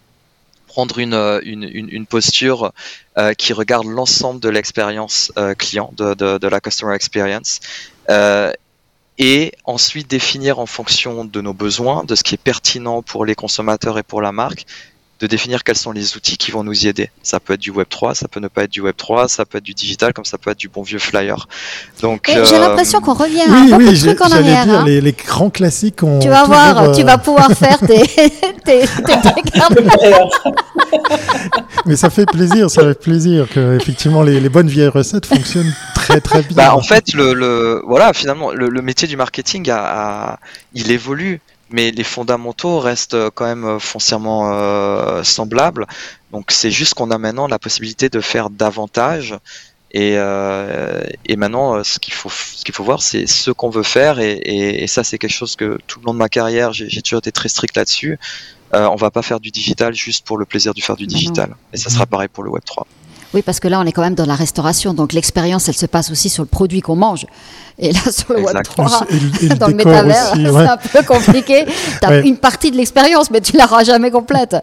[0.78, 2.72] prendre une, euh, une, une, posture
[3.18, 7.62] euh, qui regarde l'ensemble de l'expérience euh, client, de, de, de, la customer experience,
[9.18, 13.34] et ensuite définir en fonction de nos besoins, de ce qui est pertinent pour les
[13.34, 14.68] consommateurs et pour la marque,
[15.20, 17.10] de définir quels sont les outils qui vont nous y aider.
[17.24, 19.46] Ça peut être du Web 3, ça peut ne pas être du Web 3, ça
[19.46, 21.48] peut être du digital, comme ça peut être du bon vieux flyer.
[22.02, 24.66] Donc, j'ai euh, l'impression qu'on revient à un peu de trucs en arrière.
[24.66, 24.84] Dire, hein.
[24.86, 26.04] les, les, grands classiques.
[26.04, 28.04] Ont tu vas voir, tu vas euh, pouvoir faire tes,
[28.66, 28.86] tes,
[31.86, 35.74] Mais ça fait plaisir, ça fait plaisir que effectivement les, les bonnes vieilles recettes fonctionnent
[35.96, 36.56] très très bien.
[36.56, 40.40] Bah, en fait, le, le voilà, finalement, le, le, métier du marketing a, a
[40.74, 45.86] il évolue mais les fondamentaux restent euh, quand même euh, foncièrement euh, semblables.
[46.32, 49.38] Donc c'est juste qu'on a maintenant la possibilité de faire davantage.
[49.92, 53.84] Et, euh, et maintenant, ce qu'il faut, ce qu'il faut voir, c'est ce qu'on veut
[53.84, 54.20] faire.
[54.20, 57.02] Et, et, et ça, c'est quelque chose que tout le long de ma carrière, j'ai
[57.02, 58.20] toujours été très strict là-dessus.
[58.74, 61.56] Euh, on va pas faire du digital juste pour le plaisir de faire du digital.
[61.74, 62.86] Et ça sera pareil pour le Web 3.
[63.34, 65.86] Oui, parce que là, on est quand même dans la restauration, donc l'expérience, elle se
[65.86, 67.26] passe aussi sur le produit qu'on mange.
[67.80, 69.06] Et là, sur le Web 3,
[69.60, 71.66] dans le métavers, c'est un peu compliqué.
[72.02, 74.56] Tu as une partie de l'expérience, mais tu l'auras jamais complète.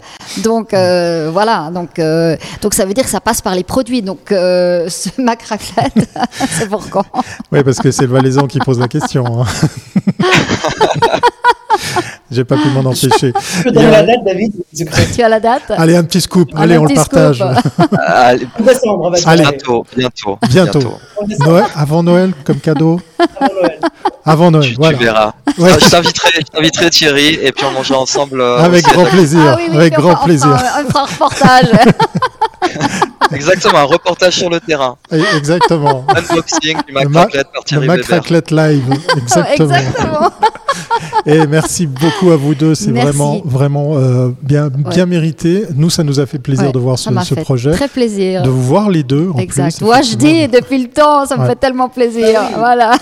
[0.43, 1.71] Donc, euh, voilà.
[1.73, 4.03] Donc, euh, donc, ça veut dire que ça passe par les produits.
[4.03, 6.09] Donc, euh, ce Mac raclette,
[6.49, 7.05] c'est pour quand?
[7.53, 9.43] Oui, parce que c'est le Valaisan qui pose la question.
[9.43, 9.47] Hein.
[12.35, 13.33] J'ai pas pu m'en empêcher.
[13.63, 14.53] Tu donner la date, David
[15.15, 16.51] Tu as la date Allez, un petit scoop.
[16.57, 17.43] Allez, on le partage.
[18.07, 19.43] Allez, décembre, Allez.
[19.43, 20.39] Bientôt, bientôt.
[20.49, 20.99] Bientôt.
[21.41, 23.81] Noël, avant Noël, comme cadeau Avant Noël.
[24.25, 24.99] Avant Noël, tu, voilà.
[24.99, 25.33] Tu verras.
[25.59, 25.71] Ouais.
[25.79, 25.91] Je
[26.51, 28.41] t'inviterai Thierry et puis on mangera ensemble.
[28.41, 29.41] Euh, avec grand plaisir.
[29.47, 30.49] Ah, oui, oui, avec grand plaisir.
[30.49, 31.71] Un, un reportage.
[33.33, 34.97] Exactement, un reportage sur le terrain.
[35.37, 36.05] Exactement.
[36.09, 38.85] Unboxing du Mac Raclette par Thierry Le Mac Raclette Live.
[39.17, 39.75] Exactement.
[39.75, 40.31] Exactement.
[41.27, 42.75] Et merci beaucoup à vous deux.
[42.75, 45.65] C'est vraiment, vraiment euh, bien, bien mérité.
[45.75, 47.73] Nous, ça nous a fait plaisir de voir ce, ce projet.
[47.73, 48.43] Très plaisir.
[48.43, 49.31] De vous voir les deux.
[49.35, 49.81] En exact.
[49.81, 52.41] Moi, je dis depuis le temps, ça me fait tellement plaisir.
[52.59, 52.93] Voilà.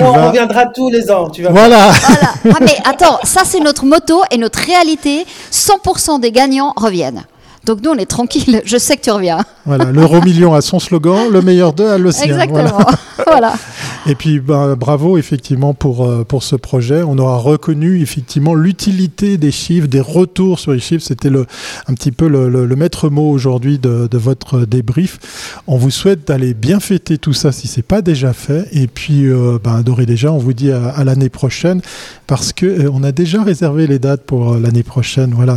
[0.00, 1.28] on reviendra tous les ans.
[1.28, 1.90] Tu vas voilà.
[1.90, 2.32] voilà.
[2.50, 5.26] Ah, mais attends, ça, c'est notre moto et notre réalité.
[5.52, 7.24] 100% des gagnants reviennent.
[7.68, 8.62] Donc nous, on est tranquille.
[8.64, 9.40] Je sais que tu reviens.
[9.66, 12.24] Voilà, l'euro million a son slogan, le meilleur d'eux a le sien.
[12.24, 12.78] Exactement.
[13.26, 13.52] Voilà.
[14.06, 17.02] Et puis, ben, bravo effectivement pour, euh, pour ce projet.
[17.02, 21.04] On aura reconnu effectivement l'utilité des chiffres, des retours sur les chiffres.
[21.04, 21.46] C'était le,
[21.86, 25.60] un petit peu le, le, maître mot aujourd'hui de, de, votre débrief.
[25.66, 28.68] On vous souhaite d'aller bien fêter tout ça si c'est pas déjà fait.
[28.72, 31.80] Et puis, euh, ben, d'ores déjà, on vous dit à, l'année prochaine
[32.26, 35.32] parce que euh, on a déjà réservé les dates pour euh, l'année prochaine.
[35.34, 35.56] Voilà,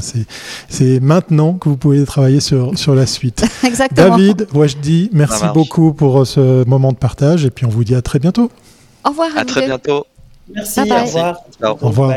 [0.69, 3.45] c'est maintenant que vous pouvez travailler sur, sur la suite.
[3.63, 4.17] Exactement.
[4.17, 4.47] David,
[4.81, 8.19] dis merci beaucoup pour ce moment de partage et puis on vous dit à très
[8.19, 8.30] bientôt.
[8.39, 9.29] Au revoir.
[9.35, 10.05] À, très bientôt.
[10.53, 10.81] Merci.
[10.81, 11.41] Au revoir.
[11.63, 12.15] Au revoir.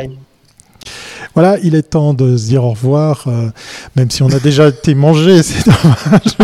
[1.34, 3.48] Voilà, il est temps de se dire au revoir, euh,
[3.96, 6.36] même si on a déjà été mangé, c'est dommage.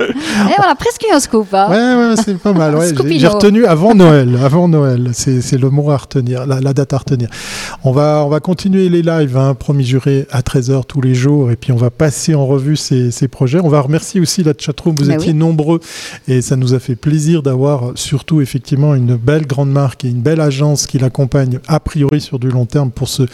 [0.00, 1.52] Et on a presque un scoop.
[1.52, 1.68] Hein.
[1.70, 2.76] Ouais, ouais c'est pas mal.
[3.18, 4.38] J'ai retenu avant Noël.
[4.42, 7.28] Avant Noël, c'est le mot à retenir, la, date à retenir.
[7.84, 11.50] On va, on va continuer les lives, hein, promis juré, à 13h tous les jours,
[11.50, 13.60] et puis on va passer en revue ces, ces projets.
[13.60, 15.80] On va remercier aussi la chatroom, vous bah étiez nombreux,
[16.28, 20.22] et ça nous a fait plaisir d'avoir surtout effectivement une belle grande marque et une
[20.22, 23.24] belle agence qui l'accompagne a priori sur du long terme pour ce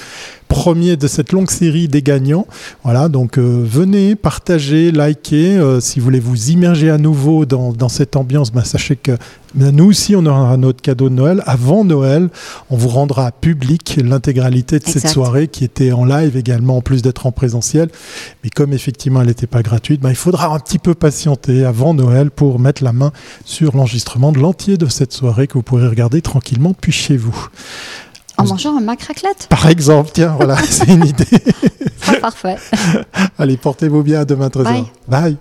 [0.49, 2.47] premier de cette longue série des gagnants.
[2.83, 5.57] Voilà, donc euh, venez, partagez, likez.
[5.57, 9.13] Euh, si vous voulez vous immerger à nouveau dans, dans cette ambiance, ben, sachez que
[9.55, 11.43] ben, nous aussi, on aura notre cadeau de Noël.
[11.47, 12.29] Avant Noël,
[12.71, 17.03] on vous rendra public l'intégralité de cette soirée qui était en live également, en plus
[17.03, 17.89] d'être en présentiel.
[18.43, 21.95] Mais comme effectivement elle n'était pas gratuite, ben, il faudra un petit peu patienter avant
[21.95, 23.13] Noël pour mettre la main
[23.45, 27.49] sur l'enregistrement de l'entier de cette soirée que vous pourrez regarder tranquillement depuis chez vous.
[28.39, 31.25] En mangeant un mac raclette Par exemple, tiens, voilà, c'est une idée.
[32.21, 32.57] parfait.
[33.39, 34.85] Allez, portez-vous bien à demain 13h.
[35.09, 35.37] Bye.